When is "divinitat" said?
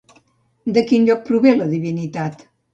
1.77-2.47